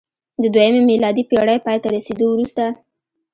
د 0.41 0.43
دویمې 0.53 0.81
میلادي 0.89 1.23
پېړۍ 1.29 1.57
پای 1.65 1.77
ته 1.83 1.87
رسېدو 1.95 2.25
وروسته 2.29 2.65